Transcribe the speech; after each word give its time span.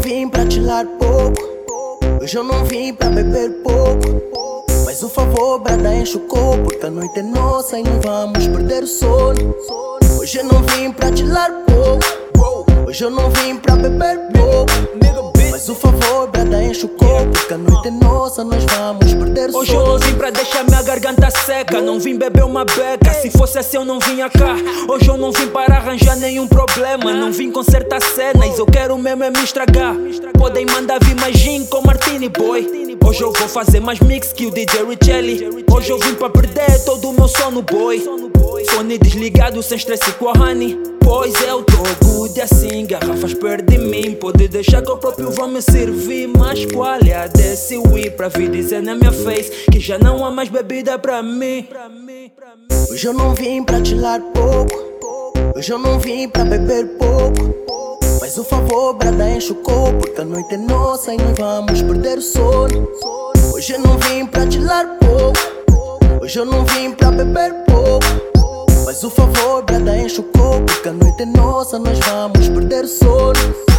vim 0.00 0.28
pra 0.28 0.50
chilar 0.50 0.84
pouco. 0.98 1.40
Hoje 2.20 2.36
eu 2.36 2.42
não 2.42 2.64
vim 2.64 2.92
pra 2.92 3.08
beber 3.10 3.62
pouco. 3.62 4.20
Mas 4.84 5.04
o 5.04 5.08
favor, 5.08 5.60
brada, 5.60 5.94
enche 5.94 6.16
o. 6.16 6.20
Porque 6.64 6.84
a 6.84 6.90
noite 6.90 7.20
é 7.20 7.22
nossa 7.22 7.78
e 7.78 7.84
não 7.84 8.00
vamos 8.00 8.44
perder 8.48 8.82
o 8.82 8.86
sono. 8.88 9.54
Hoje 10.18 10.38
eu 10.38 10.44
não 10.46 10.64
vim 10.64 10.90
pra 10.90 11.14
chilar 11.14 11.52
pouco. 11.64 12.72
Hoje 12.88 13.04
eu 13.04 13.10
não 13.10 13.30
vim 13.30 13.56
pra 13.56 13.76
beber 13.76 14.18
pouco. 14.32 15.11
Mas 15.62 15.68
o 15.68 15.76
favor, 15.76 16.26
brada, 16.26 16.60
enche 16.60 16.84
o 16.84 16.88
copo. 16.88 17.30
Porque 17.30 17.54
a 17.54 17.56
noite 17.56 17.86
é 17.86 17.90
nossa, 17.92 18.42
nós 18.42 18.64
vamos 18.64 19.14
perder 19.14 19.48
o. 19.50 19.58
Hoje 19.58 19.72
eu 19.72 19.96
vim 19.96 20.14
pra 20.16 20.28
deixar 20.30 20.64
minha 20.64 20.82
garganta 20.82 21.30
seca. 21.30 21.80
Não 21.80 22.00
vim 22.00 22.18
beber 22.18 22.42
uma 22.42 22.64
beca. 22.64 23.14
Se 23.22 23.30
fosse 23.30 23.58
assim, 23.58 23.76
eu 23.76 23.84
não 23.84 24.00
vinha 24.00 24.28
cá. 24.28 24.56
Hoje 24.88 25.08
eu 25.08 25.16
não 25.16 25.30
vim 25.30 25.46
para 25.46 25.76
arranjar 25.76 26.16
nenhum 26.16 26.48
problema. 26.48 27.14
Não 27.14 27.30
vim 27.30 27.52
consertar 27.52 28.02
cenas. 28.02 28.58
Eu 28.58 28.66
quero 28.66 28.98
mesmo 28.98 29.22
é 29.22 29.30
me 29.30 29.44
estragar. 29.44 29.94
Podem 30.36 30.66
mandar 30.66 30.98
vir 31.00 31.14
mais 31.14 31.38
gin 31.38 31.64
com 31.66 31.80
Martini 31.86 32.28
Boy. 32.28 32.98
Hoje 33.06 33.22
eu 33.22 33.32
vou 33.32 33.46
fazer 33.46 33.78
mais 33.78 34.00
mix 34.00 34.32
que 34.32 34.46
o 34.46 34.50
DJ 34.50 34.84
Richelli. 34.84 35.64
Hoje 35.70 35.90
eu 35.90 35.98
vim 36.00 36.14
pra 36.14 36.28
perder 36.28 36.84
todo 36.84 37.08
o 37.08 37.12
meu 37.12 37.28
sono, 37.28 37.62
boy. 37.62 38.02
Fone 38.68 38.98
desligado, 38.98 39.62
sem 39.62 39.78
stress 39.78 40.10
com 40.14 40.28
a 40.28 40.32
honey. 40.32 40.92
Pois 41.04 41.34
eu 41.42 41.62
tô 41.62 41.82
good 42.04 42.40
assim, 42.40 42.86
garrafas 42.86 43.34
perto 43.34 43.70
de 43.70 43.78
mim. 43.78 44.14
Pode 44.14 44.48
deixar 44.48 44.80
que 44.82 44.90
eu 44.90 44.96
próprio 44.96 45.30
vou 45.30 45.48
me 45.52 45.60
servir. 45.60 46.28
Mas 46.28 46.64
qual 46.66 46.98
é 47.06 47.14
a 47.14 47.26
desse 47.26 47.76
Wii 47.76 48.12
pra 48.12 48.28
vir 48.28 48.50
dizer 48.50 48.82
na 48.82 48.94
minha 48.94 49.12
face 49.12 49.50
que 49.70 49.78
já 49.78 49.98
não 49.98 50.24
há 50.24 50.30
mais 50.30 50.48
bebida 50.48 50.98
pra 50.98 51.22
mim? 51.22 51.68
Hoje 52.90 53.06
eu 53.06 53.12
não 53.12 53.34
vim 53.34 53.62
pra 53.62 53.84
chilar 53.84 54.20
pouco. 54.32 54.74
Hoje 55.54 55.72
eu 55.72 55.78
não 55.78 56.00
vim 56.00 56.28
pra 56.28 56.44
beber 56.44 56.96
pouco. 56.96 57.54
Faz 58.18 58.38
o 58.38 58.44
favor, 58.44 58.94
brada, 58.94 59.28
enche 59.28 59.52
o 59.52 59.56
copo. 59.56 59.98
Porque 59.98 60.20
a 60.22 60.24
noite 60.24 60.54
é 60.54 60.58
nossa 60.58 61.12
e 61.12 61.18
não 61.18 61.34
vamos 61.34 61.82
perder 61.82 62.18
o 62.18 62.22
sono. 62.22 62.88
Hoje 63.52 63.74
eu 63.74 63.80
não 63.80 63.98
vim 63.98 64.26
pra 64.26 64.50
chilar 64.50 64.98
pouco. 64.98 66.22
Hoje 66.22 66.38
eu 66.38 66.46
não 66.46 66.64
vim 66.64 66.92
pra 66.92 67.10
beber 67.10 67.52
pouco. 67.66 68.06
Faz 68.84 69.04
o 69.04 69.10
favor, 69.10 69.62
brada, 69.64 69.98
enche 69.98 70.20
o 70.20 70.24
copo. 70.24 70.64
Porque 70.64 70.88
a 70.88 70.92
noite 70.92 71.22
é 71.22 71.26
nossa, 71.26 71.78
nós 71.78 71.98
vamos 71.98 72.48
perder 72.48 72.84
o 72.84 72.88
sono. 72.88 73.72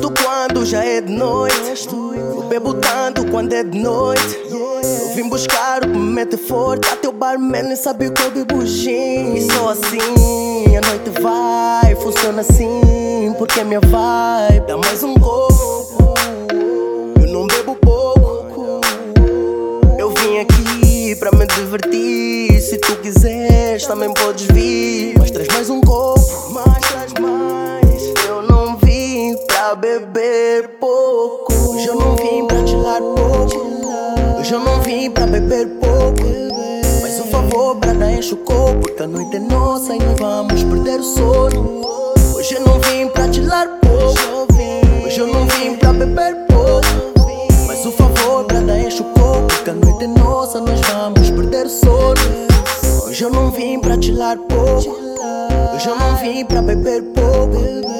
Gosto 0.00 0.14
quando 0.24 0.64
já 0.64 0.82
é 0.82 1.02
de 1.02 1.12
noite. 1.12 1.86
Eu 2.16 2.44
bebo 2.48 2.72
tanto 2.72 3.26
quando 3.26 3.52
é 3.52 3.62
de 3.62 3.78
noite. 3.78 4.40
Eu 4.50 5.14
vim 5.14 5.28
buscar 5.28 5.84
o 5.84 5.88
que 5.90 5.98
me 5.98 6.14
mete 6.14 6.38
forte. 6.38 6.88
Até 6.88 7.06
o 7.06 7.12
barman 7.12 7.64
nem 7.64 7.76
sabe 7.76 8.10
que 8.10 8.22
eu 8.22 8.30
bebo 8.30 8.64
gin. 8.64 9.34
E 9.34 9.46
só 9.52 9.68
assim 9.68 10.74
a 10.74 10.80
noite 10.88 11.10
vai. 11.20 11.94
Funciona 11.96 12.40
assim, 12.40 13.34
porque 13.36 13.60
é 13.60 13.64
minha 13.64 13.80
vibe. 13.80 14.66
Dá 14.66 14.78
mais 14.78 15.02
um 15.02 15.12
copo. 15.14 16.14
Eu 17.20 17.26
não 17.26 17.46
bebo 17.46 17.74
pouco. 17.74 18.80
Eu 19.98 20.08
vim 20.14 20.38
aqui 20.38 21.14
pra 21.16 21.30
me 21.32 21.46
divertir. 21.46 22.58
Se 22.62 22.78
tu 22.78 22.96
quiseres, 22.96 23.86
também 23.86 24.10
podes 24.14 24.46
vir. 24.46 25.14
Mas 25.18 25.30
traz 25.30 25.48
mais 25.48 25.68
um 25.68 25.82
copo. 25.82 26.19
Beber 29.80 30.76
pouco. 30.78 31.52
Hoje 31.70 31.86
eu 31.86 31.94
não 31.94 32.14
vim 32.14 32.46
pra 32.46 32.66
chilar 32.66 33.00
pouco. 33.00 34.38
Hoje 34.38 34.52
eu 34.52 34.60
não 34.60 34.82
vim 34.82 35.10
pra 35.10 35.26
beber 35.26 35.66
pouco. 35.80 36.22
Mas 37.00 37.18
o 37.18 37.24
favor, 37.24 37.76
brada, 37.76 38.12
enche 38.12 38.34
o 38.34 38.36
copo. 38.38 38.80
Porque 38.80 39.02
a 39.02 39.06
noite 39.06 39.36
é 39.36 39.40
nossa 39.40 39.94
e 39.94 39.98
não 39.98 40.14
vamos 40.16 40.62
perder 40.62 41.00
o 41.00 41.02
sono. 41.02 41.80
Hoje 42.34 42.54
eu 42.54 42.60
não 42.60 42.78
vim 42.80 43.08
pra 43.08 43.32
chilar 43.32 43.68
pouco. 43.80 44.54
Hoje 45.06 45.18
eu 45.18 45.26
não 45.26 45.46
vim 45.46 45.74
pra 45.76 45.92
beber 45.94 46.36
pouco. 46.46 47.26
Mas 47.66 47.86
o 47.86 47.92
favor, 47.92 48.44
brada, 48.44 48.78
enche 48.78 49.00
o 49.00 49.04
copo. 49.04 49.46
Porque 49.46 49.70
a 49.70 49.74
noite 49.74 50.04
é 50.04 50.08
nossa, 50.08 50.60
nós 50.60 50.80
vamos 50.80 51.30
perder 51.30 51.64
o 51.64 51.70
sono. 51.70 52.20
Hoje 53.06 53.24
eu 53.24 53.30
não 53.30 53.50
vim 53.50 53.78
pra 53.78 54.00
chilar 54.00 54.36
pouco. 54.36 54.94
Hoje 55.74 55.88
eu 55.88 55.96
não 55.96 56.16
vim 56.16 56.44
pra 56.44 56.60
beber 56.60 57.02
pouco. 57.14 57.99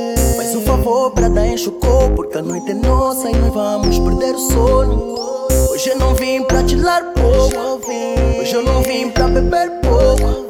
Faz 0.51 0.63
o 0.63 0.67
favor 0.67 1.13
pra 1.13 1.29
dar 1.29 1.47
enche 1.47 1.69
o 1.69 1.73
Porque 2.17 2.39
a 2.39 2.43
noite 2.43 2.73
é 2.73 2.75
nossa 2.75 3.31
e 3.31 3.37
nós 3.37 3.55
vamos 3.55 4.01
perder 4.01 4.35
o 4.35 4.39
sono. 4.41 5.15
Hoje 5.71 5.91
eu 5.91 5.97
não 5.97 6.13
vim 6.17 6.43
pra 6.43 6.63
dar 6.63 7.13
pouco. 7.13 7.57
Hoje 8.41 8.53
eu 8.53 8.65
não 8.65 8.83
vim 8.83 9.11
pra 9.11 9.29
beber 9.29 9.71
pouco. 9.81 10.49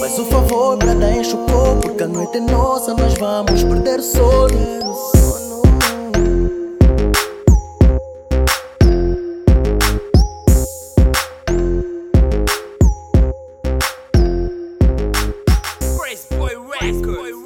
Faz 0.00 0.18
o 0.18 0.26
favor 0.26 0.76
pra 0.76 0.92
dar 0.92 1.16
enche 1.16 1.34
o 1.34 1.46
Porque 1.80 2.02
a 2.02 2.08
noite 2.08 2.36
é 2.36 2.40
nossa, 2.40 2.92
nós 2.92 3.14
vamos 3.14 3.64
perder 3.64 4.00
o 4.00 4.02
sono. 4.02 4.78
Boy 16.36 16.54
Records. 16.80 17.37